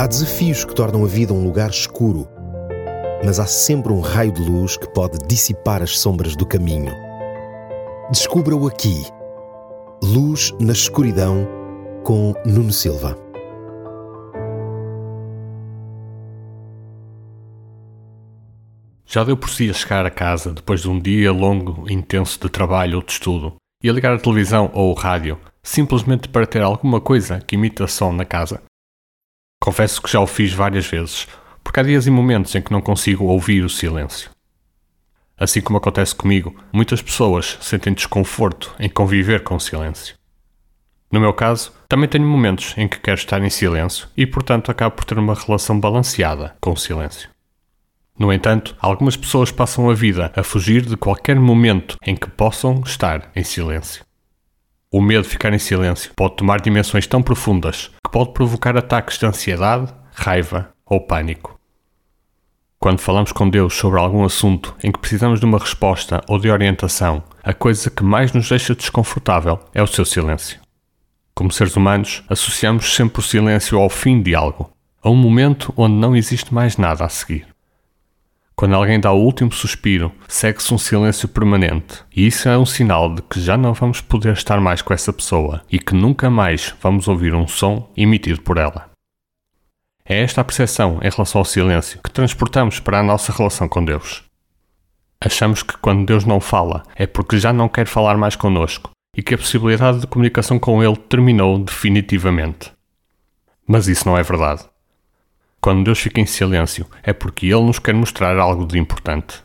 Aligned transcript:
Há 0.00 0.06
desafios 0.06 0.64
que 0.64 0.74
tornam 0.74 1.04
a 1.04 1.06
vida 1.06 1.34
um 1.34 1.44
lugar 1.44 1.68
escuro, 1.68 2.26
mas 3.22 3.38
há 3.38 3.44
sempre 3.44 3.92
um 3.92 4.00
raio 4.00 4.32
de 4.32 4.40
luz 4.40 4.78
que 4.78 4.88
pode 4.88 5.18
dissipar 5.28 5.82
as 5.82 5.98
sombras 5.98 6.34
do 6.34 6.46
caminho. 6.46 6.90
Descubra-o 8.10 8.66
aqui. 8.66 9.04
Luz 10.02 10.54
na 10.58 10.72
escuridão 10.72 11.46
com 12.02 12.32
Nuno 12.46 12.72
Silva. 12.72 13.14
Já 19.04 19.22
deu 19.22 19.36
por 19.36 19.50
si 19.50 19.68
a 19.68 19.74
chegar 19.74 20.06
a 20.06 20.10
casa 20.10 20.50
depois 20.50 20.80
de 20.80 20.88
um 20.88 20.98
dia 20.98 21.30
longo 21.30 21.84
e 21.90 21.92
intenso 21.92 22.40
de 22.40 22.48
trabalho 22.48 22.96
ou 22.96 23.04
de 23.04 23.12
estudo 23.12 23.56
e 23.84 23.90
a 23.90 23.92
ligar 23.92 24.14
a 24.14 24.18
televisão 24.18 24.70
ou 24.72 24.92
o 24.92 24.94
rádio 24.94 25.38
simplesmente 25.62 26.26
para 26.26 26.46
ter 26.46 26.62
alguma 26.62 27.02
coisa 27.02 27.38
que 27.46 27.54
imita 27.54 27.86
som 27.86 28.14
na 28.14 28.24
casa? 28.24 28.62
Confesso 29.62 30.00
que 30.00 30.10
já 30.10 30.18
o 30.18 30.26
fiz 30.26 30.54
várias 30.54 30.86
vezes, 30.86 31.28
porque 31.62 31.80
há 31.80 31.82
dias 31.82 32.06
e 32.06 32.10
momentos 32.10 32.54
em 32.54 32.62
que 32.62 32.72
não 32.72 32.80
consigo 32.80 33.26
ouvir 33.26 33.62
o 33.62 33.68
silêncio. 33.68 34.30
Assim 35.36 35.60
como 35.60 35.76
acontece 35.76 36.14
comigo, 36.14 36.56
muitas 36.72 37.02
pessoas 37.02 37.58
sentem 37.60 37.92
desconforto 37.92 38.74
em 38.78 38.88
conviver 38.88 39.42
com 39.42 39.56
o 39.56 39.60
silêncio. 39.60 40.14
No 41.12 41.20
meu 41.20 41.34
caso, 41.34 41.72
também 41.88 42.08
tenho 42.08 42.26
momentos 42.26 42.74
em 42.78 42.88
que 42.88 43.00
quero 43.00 43.18
estar 43.18 43.42
em 43.42 43.50
silêncio 43.50 44.08
e, 44.16 44.26
portanto, 44.26 44.70
acabo 44.70 44.96
por 44.96 45.04
ter 45.04 45.18
uma 45.18 45.34
relação 45.34 45.78
balanceada 45.78 46.56
com 46.60 46.72
o 46.72 46.76
silêncio. 46.76 47.28
No 48.18 48.32
entanto, 48.32 48.76
algumas 48.80 49.16
pessoas 49.16 49.50
passam 49.50 49.90
a 49.90 49.94
vida 49.94 50.32
a 50.34 50.42
fugir 50.42 50.86
de 50.86 50.96
qualquer 50.96 51.36
momento 51.36 51.96
em 52.06 52.16
que 52.16 52.30
possam 52.30 52.82
estar 52.84 53.30
em 53.36 53.42
silêncio. 53.42 54.04
O 54.90 55.02
medo 55.02 55.22
de 55.22 55.28
ficar 55.28 55.52
em 55.52 55.58
silêncio 55.58 56.12
pode 56.16 56.36
tomar 56.36 56.60
dimensões 56.60 57.06
tão 57.06 57.22
profundas 57.22 57.90
que 58.10 58.12
pode 58.12 58.32
provocar 58.32 58.76
ataques 58.76 59.18
de 59.18 59.24
ansiedade, 59.24 59.94
raiva 60.12 60.70
ou 60.84 61.00
pânico. 61.00 61.58
Quando 62.76 62.98
falamos 62.98 63.30
com 63.30 63.48
Deus 63.48 63.74
sobre 63.74 64.00
algum 64.00 64.24
assunto 64.24 64.74
em 64.82 64.90
que 64.90 64.98
precisamos 64.98 65.38
de 65.38 65.46
uma 65.46 65.58
resposta 65.58 66.20
ou 66.26 66.38
de 66.38 66.50
orientação, 66.50 67.22
a 67.42 67.54
coisa 67.54 67.88
que 67.88 68.02
mais 68.02 68.32
nos 68.32 68.48
deixa 68.48 68.74
desconfortável 68.74 69.60
é 69.72 69.80
o 69.80 69.86
seu 69.86 70.04
silêncio. 70.04 70.58
Como 71.34 71.52
seres 71.52 71.76
humanos, 71.76 72.24
associamos 72.28 72.94
sempre 72.96 73.20
o 73.20 73.22
silêncio 73.22 73.78
ao 73.78 73.88
fim 73.88 74.20
de 74.20 74.34
algo, 74.34 74.72
a 75.02 75.08
um 75.08 75.16
momento 75.16 75.72
onde 75.76 75.94
não 75.94 76.16
existe 76.16 76.52
mais 76.52 76.76
nada 76.76 77.04
a 77.04 77.08
seguir. 77.08 77.46
Quando 78.60 78.74
alguém 78.74 79.00
dá 79.00 79.10
o 79.10 79.18
último 79.18 79.50
suspiro, 79.50 80.12
segue-se 80.28 80.74
um 80.74 80.76
silêncio 80.76 81.26
permanente, 81.26 82.04
e 82.14 82.26
isso 82.26 82.46
é 82.46 82.58
um 82.58 82.66
sinal 82.66 83.14
de 83.14 83.22
que 83.22 83.40
já 83.40 83.56
não 83.56 83.72
vamos 83.72 84.02
poder 84.02 84.34
estar 84.34 84.60
mais 84.60 84.82
com 84.82 84.92
essa 84.92 85.10
pessoa 85.14 85.62
e 85.72 85.78
que 85.78 85.94
nunca 85.94 86.28
mais 86.28 86.74
vamos 86.78 87.08
ouvir 87.08 87.34
um 87.34 87.48
som 87.48 87.90
emitido 87.96 88.42
por 88.42 88.58
ela. 88.58 88.90
É 90.04 90.20
esta 90.20 90.42
a 90.42 90.44
percepção 90.44 91.00
em 91.02 91.08
relação 91.08 91.38
ao 91.38 91.44
silêncio 91.46 92.02
que 92.04 92.10
transportamos 92.10 92.78
para 92.78 93.00
a 93.00 93.02
nossa 93.02 93.32
relação 93.32 93.66
com 93.66 93.82
Deus. 93.82 94.24
Achamos 95.18 95.62
que 95.62 95.78
quando 95.78 96.04
Deus 96.04 96.26
não 96.26 96.38
fala 96.38 96.82
é 96.96 97.06
porque 97.06 97.38
já 97.38 97.54
não 97.54 97.66
quer 97.66 97.86
falar 97.86 98.18
mais 98.18 98.36
conosco 98.36 98.90
e 99.16 99.22
que 99.22 99.32
a 99.32 99.38
possibilidade 99.38 100.00
de 100.00 100.06
comunicação 100.06 100.58
com 100.58 100.84
Ele 100.84 100.98
terminou 100.98 101.58
definitivamente. 101.58 102.70
Mas 103.66 103.88
isso 103.88 104.06
não 104.06 104.18
é 104.18 104.22
verdade. 104.22 104.68
Quando 105.60 105.84
Deus 105.84 105.98
fica 105.98 106.20
em 106.20 106.26
silêncio, 106.26 106.86
é 107.02 107.12
porque 107.12 107.46
Ele 107.46 107.64
nos 107.64 107.78
quer 107.78 107.92
mostrar 107.92 108.38
algo 108.38 108.66
de 108.66 108.78
importante. 108.78 109.42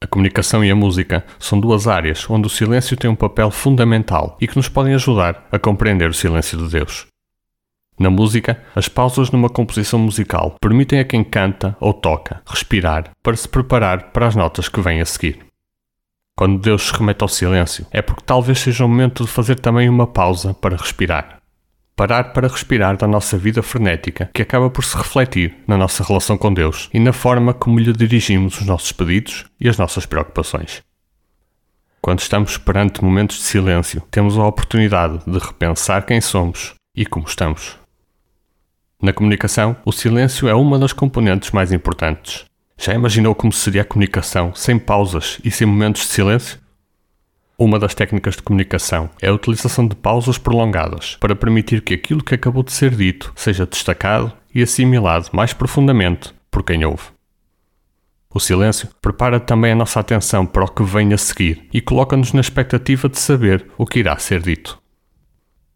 A 0.00 0.06
comunicação 0.06 0.64
e 0.64 0.70
a 0.70 0.74
música 0.74 1.24
são 1.38 1.60
duas 1.60 1.86
áreas 1.86 2.28
onde 2.30 2.46
o 2.46 2.50
silêncio 2.50 2.96
tem 2.96 3.10
um 3.10 3.14
papel 3.14 3.50
fundamental 3.50 4.38
e 4.40 4.48
que 4.48 4.56
nos 4.56 4.68
podem 4.68 4.94
ajudar 4.94 5.46
a 5.52 5.58
compreender 5.58 6.08
o 6.08 6.14
silêncio 6.14 6.56
de 6.56 6.70
Deus. 6.70 7.06
Na 7.98 8.08
música, 8.08 8.62
as 8.74 8.88
pausas 8.88 9.30
numa 9.30 9.50
composição 9.50 9.98
musical 9.98 10.56
permitem 10.58 10.98
a 10.98 11.04
quem 11.04 11.22
canta 11.22 11.76
ou 11.80 11.92
toca 11.92 12.42
respirar 12.46 13.10
para 13.22 13.36
se 13.36 13.48
preparar 13.48 14.10
para 14.10 14.26
as 14.26 14.34
notas 14.34 14.70
que 14.70 14.80
vêm 14.80 15.02
a 15.02 15.06
seguir. 15.06 15.38
Quando 16.34 16.58
Deus 16.58 16.88
se 16.88 16.94
remete 16.94 17.22
ao 17.22 17.28
silêncio, 17.28 17.86
é 17.90 18.00
porque 18.00 18.24
talvez 18.24 18.58
seja 18.58 18.86
o 18.86 18.88
momento 18.88 19.24
de 19.24 19.30
fazer 19.30 19.60
também 19.60 19.88
uma 19.88 20.06
pausa 20.06 20.54
para 20.54 20.76
respirar 20.76 21.43
parar 21.96 22.32
para 22.32 22.48
respirar 22.48 22.96
da 22.96 23.06
nossa 23.06 23.38
vida 23.38 23.62
frenética, 23.62 24.28
que 24.32 24.42
acaba 24.42 24.68
por 24.68 24.84
se 24.84 24.96
refletir 24.96 25.56
na 25.66 25.76
nossa 25.76 26.02
relação 26.02 26.36
com 26.36 26.52
Deus 26.52 26.88
e 26.92 26.98
na 26.98 27.12
forma 27.12 27.54
como 27.54 27.78
lhe 27.78 27.92
dirigimos 27.92 28.60
os 28.60 28.66
nossos 28.66 28.92
pedidos 28.92 29.44
e 29.60 29.68
as 29.68 29.78
nossas 29.78 30.04
preocupações. 30.04 30.82
Quando 32.00 32.20
estamos 32.20 32.58
perante 32.58 33.02
momentos 33.02 33.38
de 33.38 33.44
silêncio, 33.44 34.02
temos 34.10 34.36
a 34.36 34.46
oportunidade 34.46 35.20
de 35.26 35.38
repensar 35.38 36.04
quem 36.04 36.20
somos 36.20 36.74
e 36.94 37.06
como 37.06 37.26
estamos. 37.26 37.78
Na 39.00 39.12
comunicação, 39.12 39.76
o 39.84 39.92
silêncio 39.92 40.48
é 40.48 40.54
uma 40.54 40.78
das 40.78 40.92
componentes 40.92 41.50
mais 41.50 41.72
importantes. 41.72 42.44
Já 42.76 42.92
imaginou 42.92 43.34
como 43.34 43.52
seria 43.52 43.82
a 43.82 43.84
comunicação 43.84 44.54
sem 44.54 44.78
pausas 44.78 45.38
e 45.44 45.50
sem 45.50 45.66
momentos 45.66 46.02
de 46.02 46.08
silêncio? 46.08 46.58
Uma 47.56 47.78
das 47.78 47.94
técnicas 47.94 48.34
de 48.34 48.42
comunicação 48.42 49.08
é 49.22 49.28
a 49.28 49.32
utilização 49.32 49.86
de 49.86 49.94
pausas 49.94 50.36
prolongadas 50.36 51.16
para 51.20 51.36
permitir 51.36 51.82
que 51.82 51.94
aquilo 51.94 52.22
que 52.22 52.34
acabou 52.34 52.64
de 52.64 52.72
ser 52.72 52.90
dito 52.96 53.32
seja 53.36 53.64
destacado 53.64 54.32
e 54.52 54.60
assimilado 54.60 55.28
mais 55.32 55.52
profundamente 55.52 56.34
por 56.50 56.64
quem 56.64 56.84
ouve. 56.84 57.04
O 58.28 58.40
silêncio 58.40 58.88
prepara 59.00 59.38
também 59.38 59.70
a 59.70 59.76
nossa 59.76 60.00
atenção 60.00 60.44
para 60.44 60.64
o 60.64 60.68
que 60.68 60.82
vem 60.82 61.14
a 61.14 61.18
seguir 61.18 61.68
e 61.72 61.80
coloca-nos 61.80 62.32
na 62.32 62.40
expectativa 62.40 63.08
de 63.08 63.20
saber 63.20 63.66
o 63.78 63.86
que 63.86 64.00
irá 64.00 64.16
ser 64.18 64.42
dito. 64.42 64.76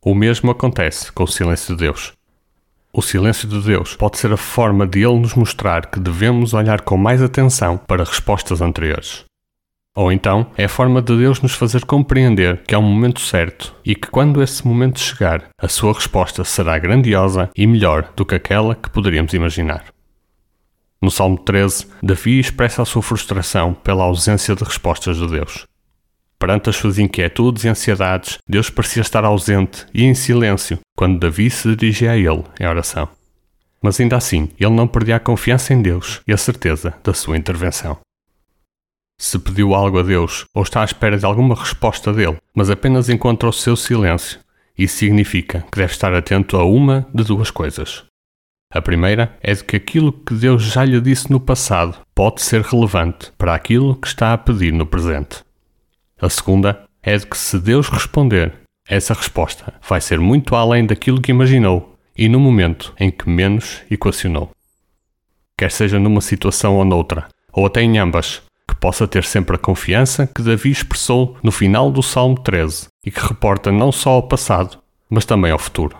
O 0.00 0.14
mesmo 0.14 0.50
acontece 0.50 1.12
com 1.12 1.24
o 1.24 1.28
silêncio 1.28 1.76
de 1.76 1.82
Deus. 1.82 2.14
O 2.90 3.02
silêncio 3.02 3.46
de 3.46 3.60
Deus 3.60 3.94
pode 3.94 4.16
ser 4.16 4.32
a 4.32 4.38
forma 4.38 4.86
de 4.86 5.00
Ele 5.00 5.18
nos 5.18 5.34
mostrar 5.34 5.90
que 5.90 6.00
devemos 6.00 6.54
olhar 6.54 6.80
com 6.80 6.96
mais 6.96 7.20
atenção 7.20 7.76
para 7.76 8.04
respostas 8.04 8.62
anteriores. 8.62 9.25
Ou 9.96 10.12
então 10.12 10.46
é 10.58 10.66
a 10.66 10.68
forma 10.68 11.00
de 11.00 11.16
Deus 11.16 11.40
nos 11.40 11.54
fazer 11.54 11.86
compreender 11.86 12.62
que 12.64 12.74
é 12.74 12.78
um 12.78 12.82
momento 12.82 13.18
certo 13.18 13.74
e 13.82 13.94
que 13.94 14.08
quando 14.08 14.42
esse 14.42 14.66
momento 14.66 15.00
chegar, 15.00 15.48
a 15.58 15.68
sua 15.68 15.94
resposta 15.94 16.44
será 16.44 16.78
grandiosa 16.78 17.48
e 17.56 17.66
melhor 17.66 18.12
do 18.14 18.26
que 18.26 18.34
aquela 18.34 18.74
que 18.74 18.90
poderíamos 18.90 19.32
imaginar. 19.32 19.86
No 21.00 21.10
Salmo 21.10 21.38
13, 21.38 21.86
Davi 22.02 22.38
expressa 22.38 22.82
a 22.82 22.84
sua 22.84 23.00
frustração 23.00 23.72
pela 23.72 24.04
ausência 24.04 24.54
de 24.54 24.64
respostas 24.64 25.16
de 25.16 25.26
Deus. 25.28 25.66
Perante 26.38 26.68
as 26.68 26.76
suas 26.76 26.98
inquietudes 26.98 27.64
e 27.64 27.68
ansiedades, 27.68 28.36
Deus 28.46 28.68
parecia 28.68 29.00
estar 29.00 29.24
ausente 29.24 29.86
e 29.94 30.04
em 30.04 30.14
silêncio 30.14 30.78
quando 30.94 31.18
Davi 31.18 31.48
se 31.48 31.74
dirigia 31.74 32.10
a 32.10 32.16
ele 32.18 32.44
em 32.60 32.66
oração. 32.66 33.08
Mas 33.80 33.98
ainda 33.98 34.16
assim, 34.16 34.50
ele 34.60 34.74
não 34.74 34.86
perdia 34.86 35.16
a 35.16 35.20
confiança 35.20 35.72
em 35.72 35.80
Deus 35.80 36.20
e 36.26 36.34
a 36.34 36.36
certeza 36.36 36.92
da 37.02 37.14
sua 37.14 37.38
intervenção. 37.38 37.96
Se 39.18 39.38
pediu 39.38 39.74
algo 39.74 39.98
a 39.98 40.02
Deus 40.02 40.44
ou 40.54 40.62
está 40.62 40.82
à 40.82 40.84
espera 40.84 41.18
de 41.18 41.24
alguma 41.24 41.54
resposta 41.54 42.12
dele, 42.12 42.36
mas 42.54 42.68
apenas 42.70 43.08
encontra 43.08 43.48
o 43.48 43.52
seu 43.52 43.76
silêncio, 43.76 44.40
isso 44.78 44.98
significa 44.98 45.64
que 45.72 45.78
deve 45.78 45.92
estar 45.92 46.12
atento 46.14 46.56
a 46.56 46.64
uma 46.64 47.06
de 47.14 47.24
duas 47.24 47.50
coisas. 47.50 48.04
A 48.70 48.82
primeira 48.82 49.34
é 49.40 49.54
de 49.54 49.64
que 49.64 49.76
aquilo 49.76 50.12
que 50.12 50.34
Deus 50.34 50.62
já 50.64 50.84
lhe 50.84 51.00
disse 51.00 51.30
no 51.30 51.40
passado 51.40 51.96
pode 52.14 52.42
ser 52.42 52.60
relevante 52.60 53.32
para 53.38 53.54
aquilo 53.54 53.96
que 53.96 54.06
está 54.06 54.32
a 54.32 54.38
pedir 54.38 54.72
no 54.72 54.84
presente. 54.84 55.42
A 56.20 56.28
segunda 56.28 56.84
é 57.02 57.16
de 57.16 57.26
que 57.26 57.38
se 57.38 57.58
Deus 57.58 57.88
responder, 57.88 58.52
essa 58.88 59.14
resposta 59.14 59.72
vai 59.88 60.00
ser 60.00 60.20
muito 60.20 60.54
além 60.54 60.84
daquilo 60.84 61.22
que 61.22 61.30
imaginou 61.30 61.96
e 62.16 62.28
no 62.28 62.40
momento 62.40 62.94
em 62.98 63.10
que 63.10 63.28
menos 63.28 63.82
equacionou. 63.90 64.50
Quer 65.56 65.70
seja 65.70 65.98
numa 65.98 66.20
situação 66.20 66.76
ou 66.76 66.84
noutra, 66.84 67.28
ou 67.52 67.64
até 67.64 67.80
em 67.80 67.98
ambas, 67.98 68.42
possa 68.74 69.06
ter 69.06 69.24
sempre 69.24 69.56
a 69.56 69.58
confiança 69.58 70.26
que 70.26 70.42
Davi 70.42 70.70
expressou 70.70 71.36
no 71.42 71.50
final 71.50 71.90
do 71.90 72.02
Salmo 72.02 72.38
13 72.38 72.86
e 73.04 73.10
que 73.10 73.20
reporta 73.20 73.72
não 73.72 73.90
só 73.90 74.10
ao 74.10 74.22
passado, 74.22 74.78
mas 75.08 75.24
também 75.24 75.50
ao 75.50 75.58
futuro. 75.58 75.96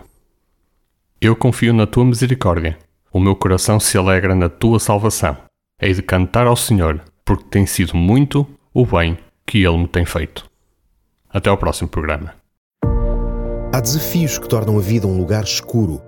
Eu 1.19 1.35
confio 1.35 1.73
na 1.73 1.87
tua 1.87 2.05
misericórdia, 2.05 2.77
o 3.11 3.19
meu 3.19 3.35
coração 3.35 3.79
se 3.79 3.97
alegra 3.97 4.35
na 4.35 4.49
tua 4.49 4.79
salvação. 4.79 5.35
Hei 5.81 5.93
de 5.93 6.01
cantar 6.01 6.47
ao 6.47 6.55
Senhor, 6.55 7.01
porque 7.25 7.45
tem 7.49 7.65
sido 7.65 7.95
muito 7.95 8.47
o 8.73 8.85
bem 8.85 9.17
que 9.45 9.63
Ele 9.63 9.77
me 9.79 9.87
tem 9.87 10.05
feito. 10.05 10.45
Até 11.29 11.49
ao 11.49 11.57
próximo 11.57 11.89
programa. 11.89 12.33
Há 13.73 13.79
desafios 13.79 14.37
que 14.37 14.47
tornam 14.47 14.77
a 14.77 14.81
vida 14.81 15.07
um 15.07 15.17
lugar 15.17 15.43
escuro, 15.43 16.01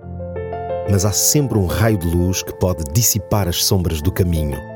mas 0.89 1.05
há 1.05 1.12
sempre 1.12 1.57
um 1.57 1.65
raio 1.65 1.97
de 1.97 2.07
luz 2.07 2.41
que 2.41 2.53
pode 2.53 2.83
dissipar 2.94 3.47
as 3.47 3.63
sombras 3.63 4.01
do 4.01 4.12
caminho. 4.12 4.69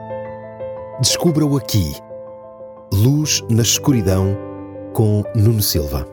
Descubra-o 1.00 1.58
aqui. 1.58 1.96
Luz 2.94 3.44
na 3.50 3.64
escuridão 3.64 4.38
com 4.94 5.24
Nuno 5.36 5.62
Silva. 5.62 6.13